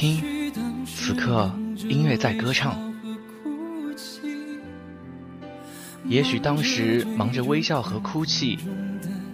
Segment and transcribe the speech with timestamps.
[0.00, 0.50] 听，
[0.86, 2.74] 此刻音乐在歌唱。
[6.06, 8.58] 也许当时忙着微笑和哭泣，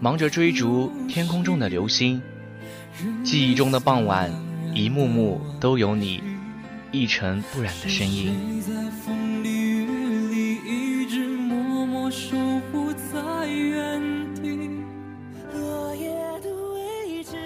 [0.01, 2.21] 忙着追逐天空中的流星，
[3.23, 4.29] 记忆中的傍晚，
[4.75, 6.21] 一幕幕都有你
[6.91, 8.35] 一尘不染的身影。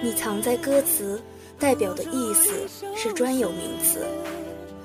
[0.03, 1.23] 你藏在歌词，
[1.61, 4.07] 代表的意思是专有名词。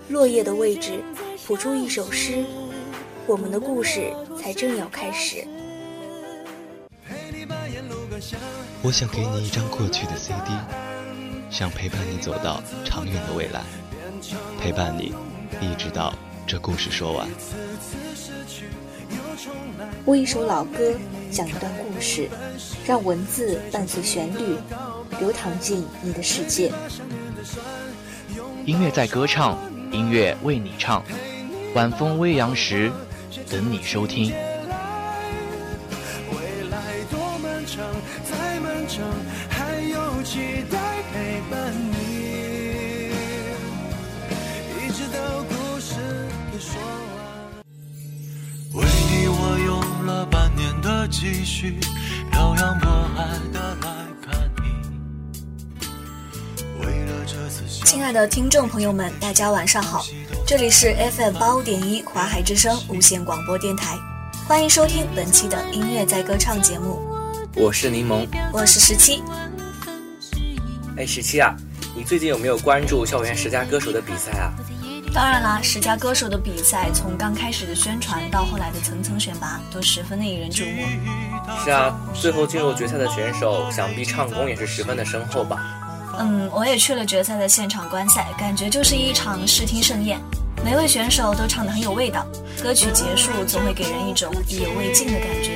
[0.10, 1.02] 落叶的位置，
[1.48, 2.44] 谱出一首诗，
[3.26, 5.48] 我们的故事才正要开始。
[8.82, 10.52] 我想给你一张过去的 CD，
[11.50, 13.64] 想陪伴你走到长远的未来，
[14.60, 15.16] 陪伴你
[15.62, 16.14] 一直到
[16.46, 17.28] 这故事说完。
[20.04, 20.94] 播一首老歌，
[21.32, 22.30] 讲一段故事，
[22.86, 24.58] 让文字伴随旋律。
[25.20, 26.72] 流淌进你的世界。
[28.66, 29.58] 音乐在歌唱，
[29.92, 31.04] 音乐为你唱。
[31.74, 32.92] 晚风微扬时，
[33.50, 34.34] 等你收听。
[36.32, 36.80] 未来
[37.12, 37.84] 多漫长，
[38.24, 39.04] 再漫长，
[39.50, 43.12] 还有期待陪伴你，
[44.80, 45.96] 一直到故事
[46.52, 47.24] 给说完。
[48.74, 51.78] 为你，我用了半年的积蓄，
[52.32, 52.75] 漂洋
[57.96, 60.06] 亲爱的听众朋友们，大家晚上好，
[60.46, 63.98] 这里是 FM 八五点一华海之声无线广播电台，
[64.46, 67.00] 欢迎收听本期的音乐在歌唱节目。
[67.56, 69.24] 我是柠檬，我是十七。
[70.98, 71.56] 哎，十七啊，
[71.96, 74.52] 你最近有没有关注校园十佳歌手的比赛啊？
[75.14, 80.84] 当然啦，十佳歌手的比赛从刚开始的宣传到后来的层层选拔，都十分的引人注目。
[81.64, 85.82] 是啊，最后进入决赛的选手，想必唱功也是十分的深厚吧？
[86.20, 90.20] 嗯，我也去了决赛的现场观赛，感觉就是一场视听盛宴，
[90.64, 92.26] 每位选手都唱得很有味道，
[92.62, 95.52] 歌曲结束总会给人一种意犹未尽的感觉。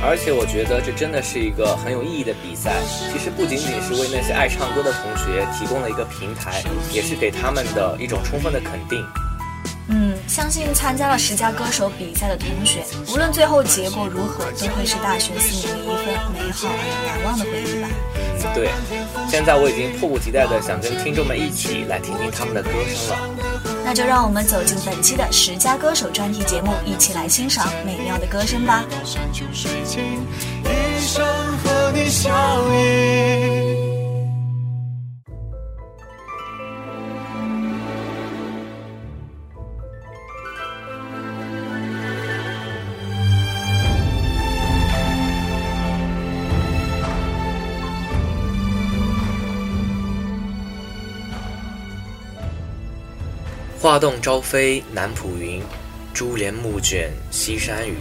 [0.00, 2.72] 而且我觉得这真的是一个很有意义的比赛，
[3.12, 9.04] 其实不仅仅是为那些爱唱歌的同学提供了一个平台，也是给他们的一种充分的肯定。
[9.90, 17.88] 嗯，相信参加了十佳歌手比赛的同学，无论最后结果如何，都会是大学四年的一份美好而难忘的回忆吧。
[18.54, 18.68] 对，
[19.28, 23.18] 现在我已经迫不及待的想跟听众们一起来听听他们的歌声了。
[23.84, 28.84] 那就让我们走进本期的十佳歌手专题节目，一起来欣赏美妙的歌声吧。
[53.88, 55.62] 画栋朝飞南浦云，
[56.12, 57.94] 珠帘暮卷西山雨。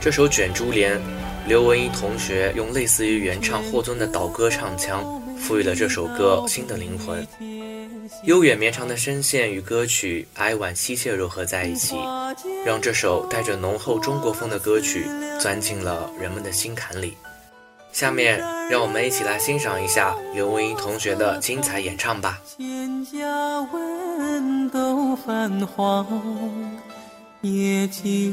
[0.00, 0.96] 这首《卷珠帘》，
[1.44, 7.26] 刘文英同学用类似于原唱霍尊的倒歌唱腔，赋予了这首歌新的灵魂。
[8.22, 11.96] 悠远绵长的声线与歌曲哀婉凄切糅合在一起，
[12.64, 15.04] 让这首带着浓厚中国风的歌曲
[15.40, 17.16] 钻进了人们的心坎里。
[17.90, 18.38] 下面，
[18.70, 22.40] 让我们一起来欣赏一下刘文英同学的精彩演唱吧。
[24.70, 26.06] 都泛黄，
[27.42, 28.32] 夜静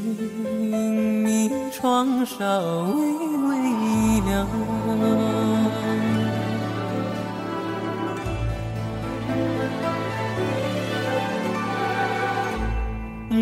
[1.24, 2.44] 谧，窗纱
[2.94, 3.02] 微
[3.48, 3.56] 微
[4.26, 4.46] 亮。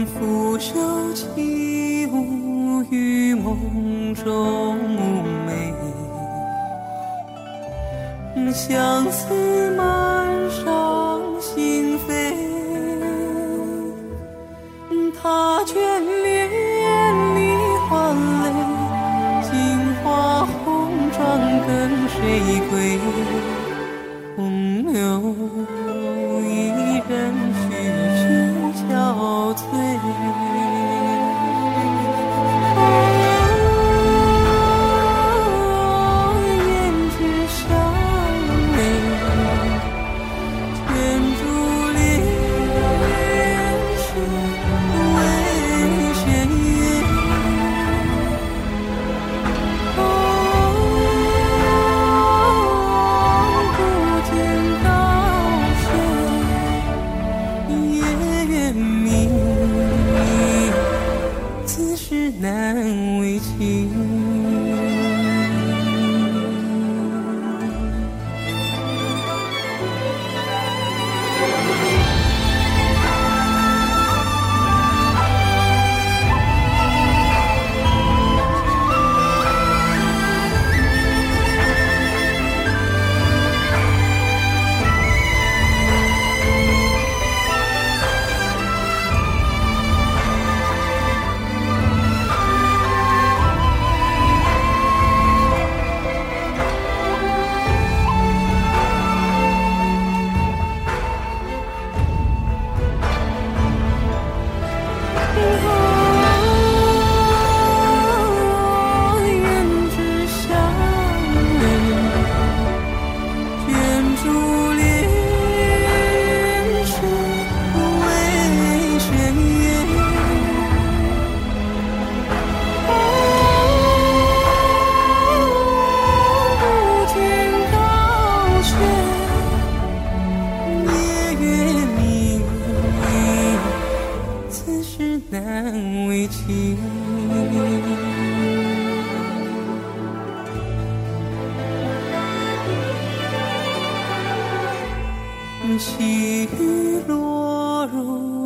[0.07, 4.77] 拂袖起舞于梦中
[5.47, 5.73] 美，
[8.53, 10.24] 相思满
[15.25, 15.73] 他眷
[16.23, 16.51] 恋
[17.35, 17.41] 梨
[17.89, 18.45] 花泪，
[19.41, 19.51] 镜
[20.05, 20.53] 花红
[21.13, 21.19] 妆
[21.67, 21.67] 跟
[22.11, 23.01] 谁归？
[24.37, 25.01] 空留
[26.43, 27.13] 一人
[27.57, 27.65] 徐
[28.21, 28.23] 徐
[28.85, 28.85] 憔
[29.55, 30.44] 悴。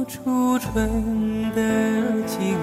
[0.09, 1.61] 初春的
[2.27, 2.57] 清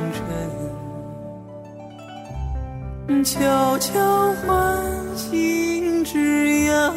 [3.08, 3.94] 晨，悄悄
[4.42, 4.84] 唤
[5.16, 6.18] 醒枝
[6.66, 6.92] 桠，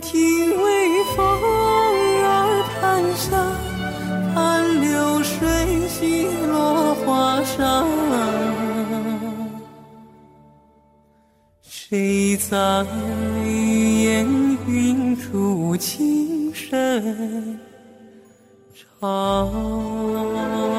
[0.00, 1.16] 听微风
[2.24, 2.26] 儿
[2.80, 3.28] 弹响，
[4.34, 5.36] 看流水
[5.88, 7.84] 洗落花裳。
[11.62, 12.56] 谁在
[13.44, 14.26] 烟
[14.66, 16.37] 云处轻
[16.68, 17.58] 深
[19.00, 20.77] 长。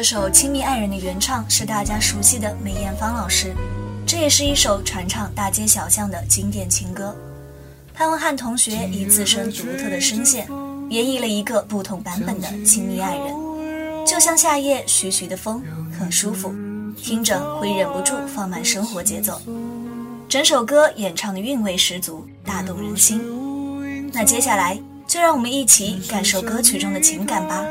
[0.00, 3.54] 这首《亲密爱人》的原唱是大家熟悉的梅艳芳老师，
[4.06, 7.14] 这也是一首传唱大街小巷的经典情歌。
[7.92, 10.48] 潘文翰同学以自身独特的声线，
[10.88, 13.26] 演绎了一个不同版本的《亲密爱人》，
[14.06, 15.62] 就像夏夜徐徐的风，
[15.98, 16.50] 很舒服，
[16.96, 19.38] 听着会忍不住放慢生活节奏。
[20.30, 23.20] 整首歌演唱的韵味十足，打动人心。
[24.14, 27.62] 那接下来就让我们一起感受歌曲中的情感吧。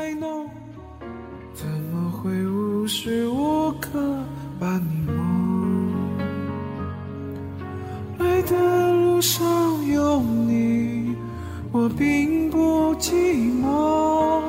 [4.60, 5.16] 把你梦，
[8.18, 9.48] 爱的路上
[9.86, 11.16] 有你，
[11.72, 13.10] 我并不寂
[13.64, 14.42] 寞。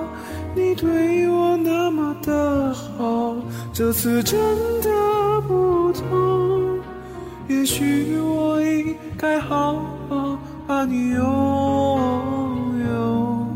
[0.53, 3.37] 你对我那么的好，
[3.71, 4.37] 这次真
[4.81, 4.89] 的
[5.47, 6.03] 不同。
[7.47, 9.75] 也许我应该好
[10.09, 10.37] 好
[10.67, 11.23] 把你拥
[12.85, 13.47] 有，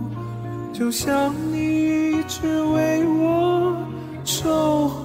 [0.71, 3.75] 就像你一直为我。
[4.27, 5.04] 守候，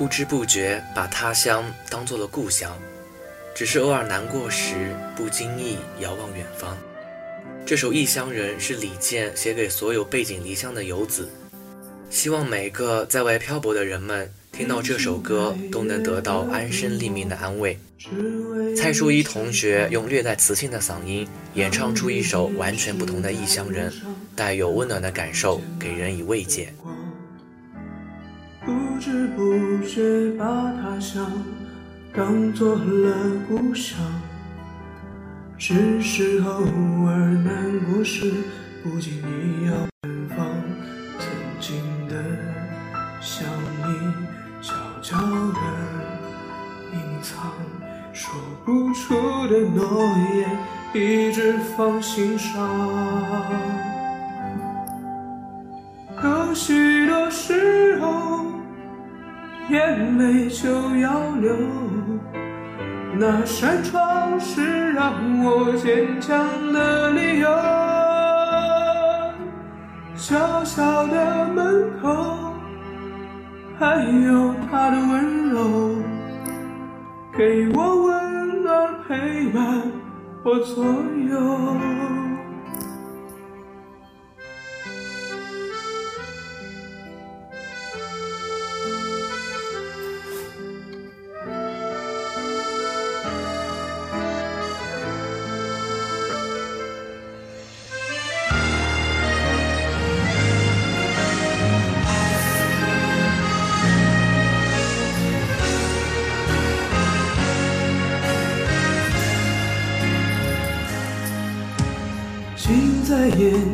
[0.00, 2.74] 不知不觉把他乡当做了故乡，
[3.54, 6.74] 只是偶尔难过时，不经意遥望远方。
[7.66, 11.28] 这首《异乡人》是李健写给所有背井离乡的游子，
[12.08, 17.78] 希望每个在外漂泊的人们听到这首歌都能得到安身立命的安慰。
[18.74, 23.90] 蔡淑一同学用略带磁性的嗓音演唱出一首完全不同的《异乡人》，
[24.34, 26.72] 带有温暖的感受，给人以慰藉。
[29.00, 31.24] 不知不觉把他乡
[32.14, 33.14] 当做了
[33.48, 33.98] 故乡，
[35.56, 38.30] 只是偶尔难过时，
[38.82, 40.46] 不经意遥远方，
[41.18, 42.14] 曾经的
[43.22, 43.48] 想
[43.86, 44.12] 你，
[44.60, 45.60] 悄悄的
[46.92, 47.54] 隐藏，
[48.12, 48.34] 说
[48.66, 49.14] 不出
[49.48, 50.58] 的诺言，
[50.92, 52.68] 一直放心上。
[56.22, 58.49] 有许多时候。
[59.70, 61.56] 眼泪就要流，
[63.14, 67.48] 那扇窗是让我坚强的理由。
[70.16, 72.52] 小小的门口，
[73.78, 75.94] 还有他的温柔，
[77.38, 79.82] 给我温暖陪伴
[80.42, 82.19] 我左右。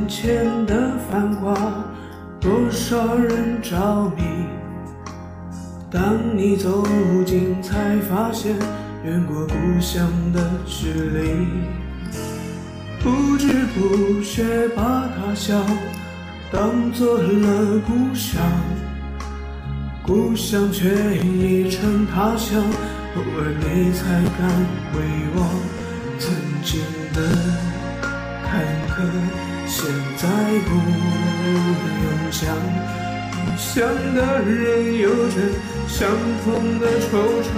[0.08, 1.54] 前的繁华，
[2.40, 4.22] 多少人着迷。
[5.90, 6.84] 当你走
[7.24, 8.56] 近，才发现
[9.04, 11.46] 远过故乡的距离。
[13.02, 15.64] 不知不觉把他乡
[16.50, 18.40] 当做了故乡，
[20.02, 22.62] 故乡却已成他乡。
[23.16, 24.04] 偶尔你才
[24.38, 24.50] 敢
[24.92, 25.00] 回
[25.36, 25.48] 望
[26.18, 26.80] 曾经
[27.14, 27.18] 的。
[28.44, 29.02] 坎坷，
[29.68, 29.84] 现
[30.16, 30.26] 在
[30.64, 30.70] 不
[31.52, 31.56] 用
[32.30, 32.54] 想，
[33.34, 33.74] 异乡
[34.14, 35.36] 的人有着
[35.88, 36.08] 相
[36.44, 37.12] 同的惆
[37.54, 37.56] 怅。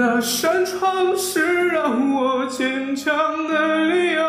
[0.00, 3.12] 那扇窗是让我坚强
[3.48, 4.22] 的理由。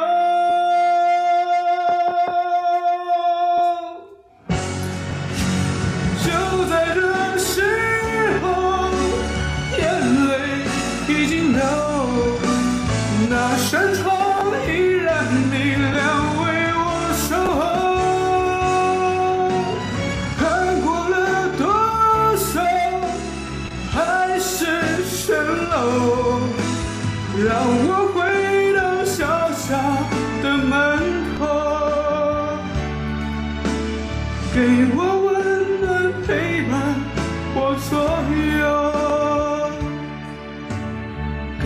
[6.26, 7.62] 就在这时
[8.42, 8.90] 候，
[9.78, 9.86] 眼
[10.28, 10.34] 泪
[11.08, 11.62] 已经流，
[13.30, 14.19] 那扇窗。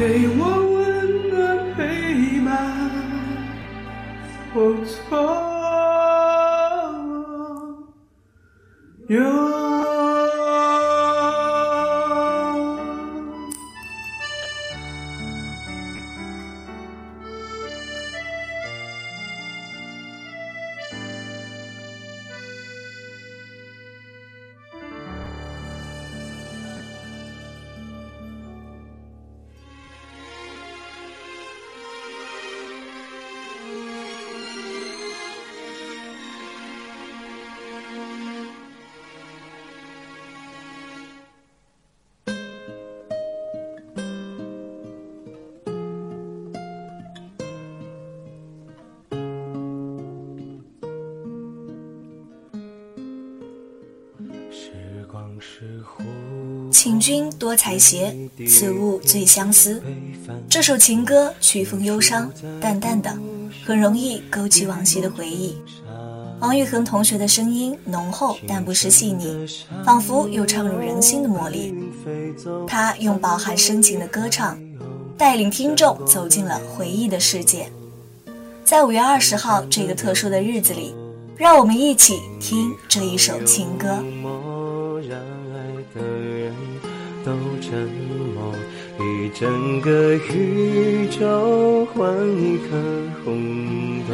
[0.03, 0.32] 给
[56.83, 58.13] 请君多采撷，
[58.45, 59.81] 此物最相思。
[60.49, 63.17] 这首情歌曲风忧伤，淡淡的，
[63.65, 65.55] 很容易勾起往昔的回忆。
[66.41, 69.47] 王玉恒同学的声音浓厚，但不失细腻，
[69.85, 71.73] 仿佛有唱入人心的魔力。
[72.67, 74.59] 他用饱含深情的歌唱，
[75.17, 77.71] 带领听众走进了回忆的世界。
[78.65, 80.93] 在五月二十号这个特殊的日子里，
[81.37, 84.03] 让我们一起听这一首情歌。
[85.09, 85.55] 让爱
[85.93, 86.53] 的人
[87.25, 87.89] 都沉
[88.33, 88.53] 默，
[88.99, 92.05] 一整个宇宙换
[92.37, 92.77] 一颗
[93.25, 94.13] 红豆。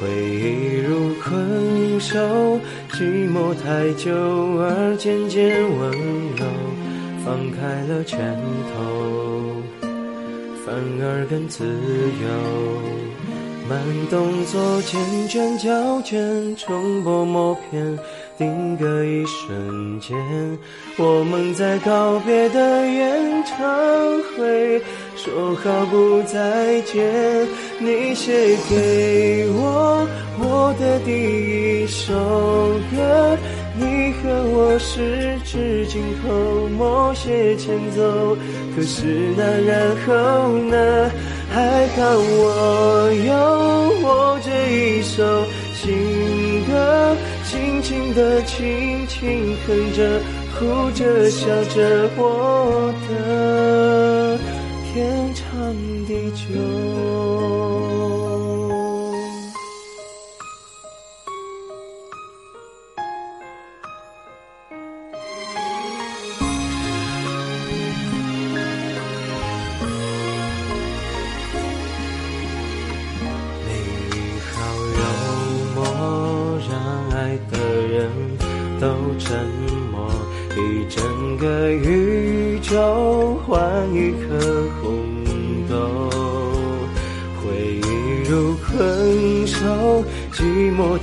[0.00, 2.60] 回忆如困兽，
[2.92, 5.90] 寂寞太久而渐渐温
[6.36, 6.44] 柔，
[7.24, 8.36] 放开了拳
[8.72, 9.56] 头，
[10.64, 12.28] 反而更自由。
[13.68, 13.78] 慢
[14.08, 14.96] 动作，缱
[15.28, 17.98] 绻胶卷，重播默片，
[18.38, 20.16] 定格一瞬间。
[20.96, 23.58] 我们在告别的演唱
[24.36, 24.80] 会，
[25.16, 27.04] 说好不再见。
[27.80, 30.06] 你写给我
[30.38, 32.14] 我的第一首
[32.94, 33.36] 歌，
[33.76, 38.36] 你和我十指紧扣，默写前奏。
[38.76, 41.10] 可是那然后呢？
[41.50, 43.32] 还好我有
[44.06, 45.24] 我这一首
[45.80, 45.96] 情
[46.66, 47.16] 歌，
[47.50, 50.20] 轻轻的，轻轻哼着，
[50.58, 54.38] 哭着，笑着，我的
[54.92, 55.74] 天长
[56.06, 57.67] 地久。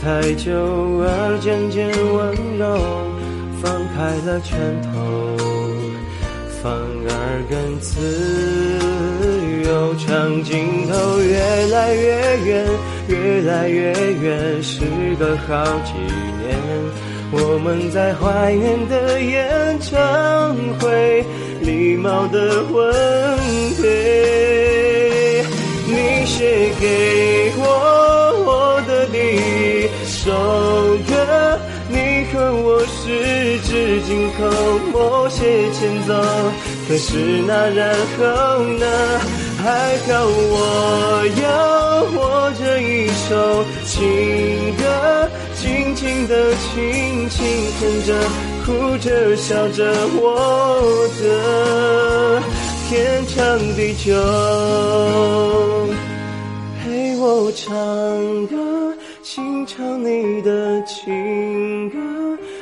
[0.05, 0.53] 太久
[1.01, 2.77] 而渐渐温柔，
[3.59, 4.87] 放开了拳头，
[6.61, 6.71] 反
[7.09, 7.89] 而更自
[9.67, 9.95] 由。
[9.95, 12.67] 长镜头越来越远，
[13.07, 13.91] 越来越
[14.21, 14.85] 远，时
[15.17, 15.93] 隔好几
[16.37, 16.55] 年，
[17.31, 21.25] 我们在怀念的演唱会，
[21.61, 22.93] 礼貌的吻
[23.81, 25.43] 别，
[25.87, 28.14] 你写给我。
[30.25, 34.41] 首歌，你和我十指紧扣，
[34.91, 36.15] 默写前奏。
[36.87, 38.23] 可是那然后
[38.73, 38.85] 呢？
[39.63, 41.45] 还好我有
[42.17, 44.01] 我这一首情
[44.77, 47.45] 歌，轻轻的，轻轻
[47.79, 48.09] 哼着，
[48.65, 49.85] 哭着，笑着，
[50.19, 52.41] 我的
[52.89, 54.11] 天长地久，
[56.83, 57.67] 陪我唱
[58.47, 58.55] 歌。
[59.25, 61.97] 轻唱你的情歌，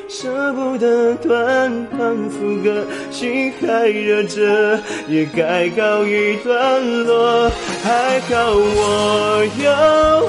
[0.08, 7.52] 舍不得断断副歌，心还热着，也该告一段落。
[7.84, 9.69] 还好我有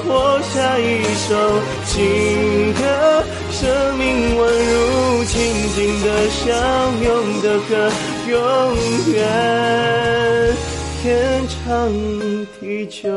[0.03, 1.31] 我下一首
[1.85, 2.03] 情
[2.73, 2.83] 歌，
[3.49, 5.39] 生命宛如静
[5.73, 6.43] 静的相
[7.01, 7.07] 拥
[7.41, 7.71] 的河，
[8.27, 8.35] 永
[9.13, 9.15] 远
[11.01, 11.07] 天
[11.47, 11.63] 长
[12.59, 13.09] 地久。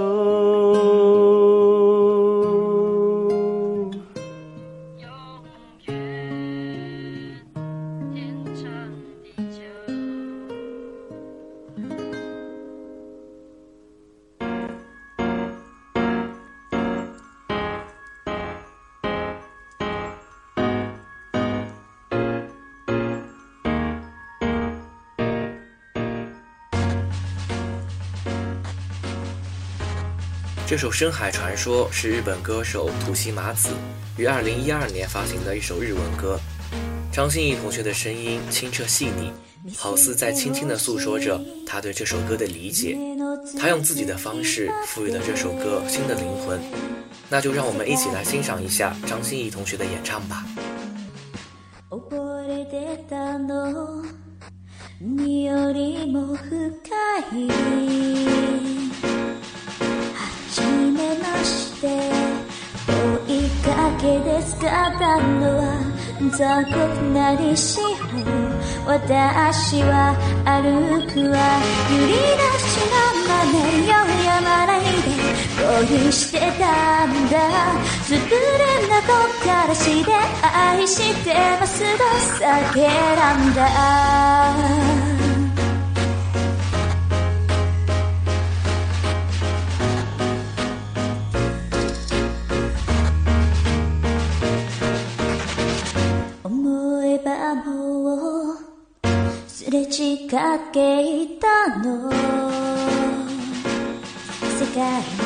[30.68, 33.70] 这首《深海传说》是日本歌手土岐麻子
[34.18, 36.38] 于二零一二年发行的一首日文歌。
[37.10, 39.32] 张歆艺同学的声音清澈细腻，
[39.74, 42.98] 好似在轻轻地诉说着他对这首歌的理解。
[43.58, 46.60] 他用自己的方式赋予了这首歌新的灵魂。
[47.30, 50.44] 那就让我们一起来欣赏一下张歆艺同学的演唱吧。
[64.68, 65.62] ったのは
[66.36, 66.76] 残酷
[67.12, 67.78] なりし
[68.86, 71.36] 私は歩くわ
[71.90, 72.96] 揺り出しの
[73.28, 73.36] 豆
[73.84, 73.92] よ
[74.24, 75.18] やまないで
[75.58, 77.34] 恋してたんだ。
[78.04, 79.08] つぶれなと
[79.44, 82.04] からして愛してますと
[82.44, 82.88] 叫
[83.36, 85.27] んだ。
[99.68, 100.28] すれ違っ
[100.72, 100.78] て
[101.24, 102.10] いたの。
[104.58, 105.20] 世界に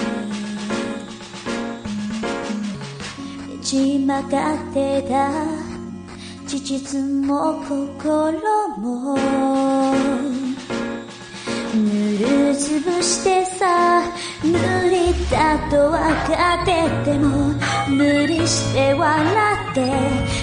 [3.51, 5.31] ねじ曲がってた。
[6.49, 8.33] 事実も心
[8.79, 9.17] も。
[11.75, 14.03] 塗りつぶしてさ
[14.43, 14.51] 無
[14.91, 15.99] 理だと分
[16.37, 16.71] かって
[17.05, 17.55] ても
[17.89, 19.81] 無理して笑って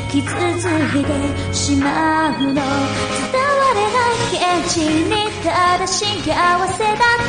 [0.10, 0.24] 傷
[0.58, 2.54] ついてしまうの。
[2.54, 3.49] 伝
[4.32, 4.38] 現
[4.72, 6.38] 地にただ幸せだっ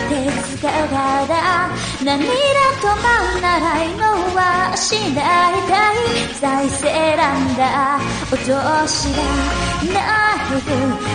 [0.09, 1.71] て使うから
[2.05, 4.03] 涙止まらないの
[4.37, 5.61] はしない。
[5.67, 5.97] たい
[6.35, 7.99] 再生なんだ。
[8.31, 8.53] 落と
[8.87, 9.23] しが
[9.93, 10.51] ない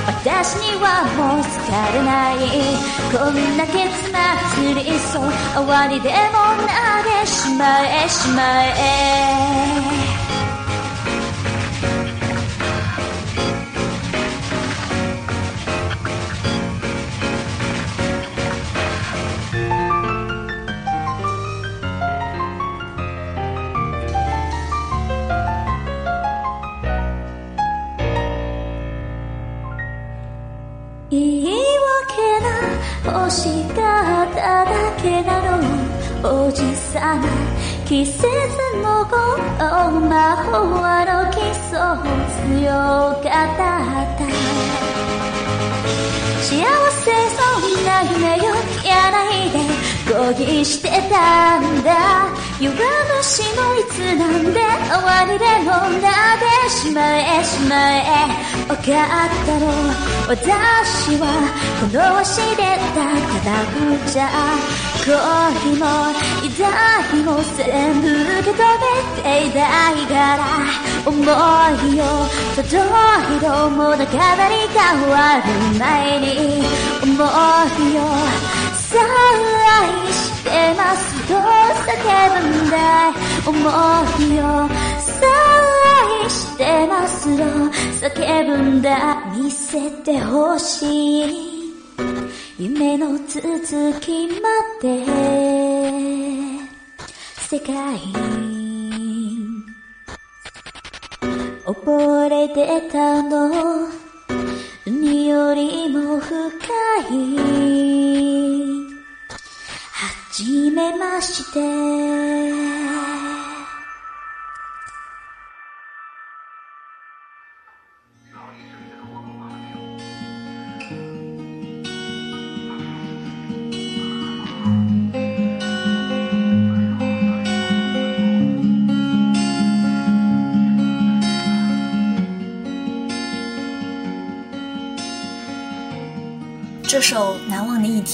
[0.07, 1.53] 私にはもう疲
[1.93, 2.35] れない。
[3.11, 3.75] こんな結
[4.55, 6.15] 末りそう終わりでも
[6.65, 10.14] なでしまえしまえ。
[36.95, 37.27] さま
[37.85, 38.23] 季節
[38.81, 39.11] の子
[40.07, 40.55] 魔法
[41.03, 41.75] の基礎
[42.47, 42.71] 強
[43.19, 43.67] かった
[46.39, 48.55] 幸せそんな夢よ
[48.85, 49.59] やないで
[50.05, 52.27] 恋してたんだ。
[52.61, 52.73] 弱
[53.17, 57.43] 虫のいつなんで終わりでもなってしまえ。
[57.43, 58.05] しまえ。
[58.67, 58.83] 分かっ
[59.45, 59.65] たの
[60.29, 61.27] 私は
[61.81, 62.63] この足で
[62.95, 63.55] だから
[63.99, 65.85] くちゃ恋も
[66.41, 66.65] 痛
[67.15, 70.41] いも全部受け止めていたいから
[71.05, 72.03] 思いを
[72.55, 76.25] 届いどもだからに変わる前に
[77.03, 78.01] 思いを
[78.73, 79.03] さあ
[79.81, 81.93] 愛してますと叫
[82.33, 82.75] ぶんだ。
[83.45, 87.43] 思いをさあ愛してますと
[88.07, 89.23] 叫ぶんだ。
[89.35, 91.55] 見せてほしい。
[92.57, 94.47] 夢の続きま
[94.81, 95.05] で
[97.49, 97.99] 世界
[101.65, 103.89] 溺れてたの。
[104.85, 107.35] 海よりも深い。
[109.91, 112.64] はじめまして。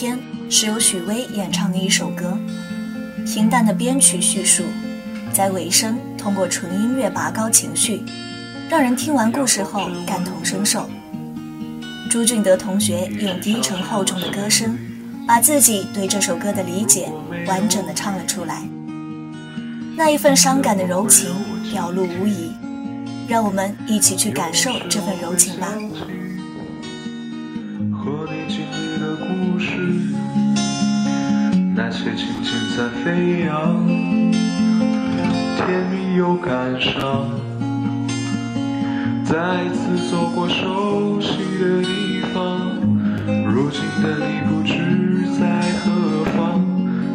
[0.01, 0.17] 天》
[0.49, 2.35] 是由许巍演唱的一首歌，
[3.23, 4.63] 平淡的编曲叙述，
[5.31, 8.01] 在尾声通过纯音乐拔高情绪，
[8.67, 10.89] 让人听完故事后感同身受。
[12.09, 14.75] 朱俊德同学用低沉厚重的歌声，
[15.27, 17.07] 把自己对这首歌的理解
[17.45, 18.67] 完整的唱了出来，
[19.95, 21.29] 那一份伤感的柔情
[21.71, 22.51] 表露无遗，
[23.27, 25.67] 让我们一起去感受这份柔情吧。
[31.75, 33.85] 那些情景在飞扬，
[35.57, 37.29] 甜蜜又感伤。
[39.23, 42.37] 再次走过熟悉的地方，
[43.45, 44.73] 如今的你不知
[45.39, 45.41] 在
[45.79, 46.39] 何方。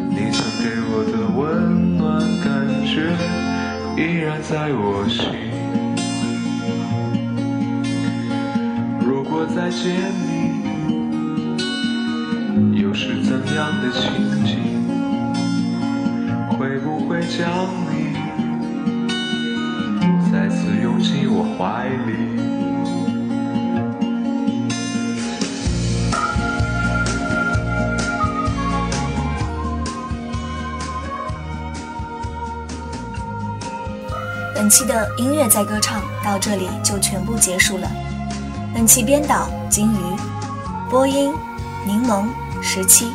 [0.09, 2.03] 你曾给我的温暖
[2.43, 2.45] 感
[2.83, 3.15] 觉，
[3.95, 5.21] 依然在我心。
[8.99, 10.26] 如果再见。
[12.99, 14.09] 是怎样的情
[14.43, 14.57] 景？
[16.49, 18.17] 会不会将你
[20.31, 22.11] 再次拥进我怀里？
[34.55, 37.87] 本期的音乐在歌唱到这里就全部结束了。
[38.73, 39.97] 本期编导金鱼，
[40.89, 41.31] 播音
[41.85, 42.25] 柠檬。
[42.69, 43.13] 十七，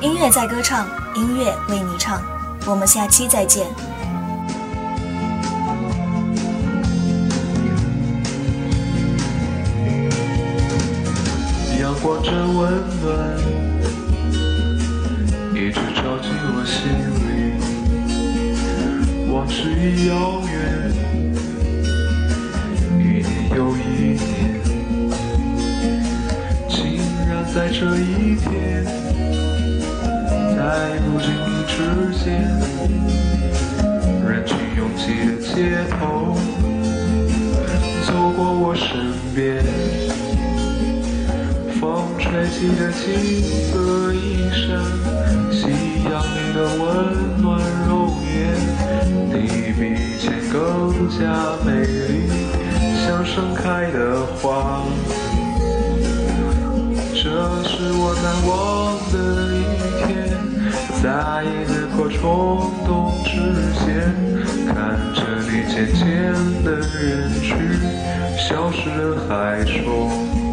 [0.00, 0.86] 音乐在歌唱，
[1.16, 2.22] 音乐为你唱。
[2.64, 3.66] 我们下期再见。
[11.80, 13.38] 阳光真温暖，
[15.52, 16.78] 一直照进我心
[17.26, 17.28] 里。
[19.32, 20.53] 往事已遥远，
[27.54, 28.84] 在这一天，
[30.56, 31.78] 在不经意之
[32.18, 32.42] 间，
[34.28, 36.34] 人群拥挤的街头，
[38.04, 39.62] 走过我身边。
[41.80, 43.06] 风吹起的金
[43.70, 44.82] 色衣衫，
[45.52, 45.62] 夕
[46.10, 48.34] 阳里的温暖容颜，
[49.30, 49.34] 你
[49.78, 51.22] 比以前更加
[51.64, 52.26] 美丽，
[53.06, 54.82] 像盛开的花。
[57.84, 59.14] 是我难忘的
[59.52, 59.60] 一
[60.06, 60.08] 天，
[61.02, 61.04] 在
[61.68, 63.28] 难过冲动之
[63.74, 64.08] 前，
[64.66, 64.72] 看
[65.12, 65.20] 着
[65.50, 66.32] 你渐渐
[66.64, 67.52] 的远去，
[68.38, 70.43] 消失人海中。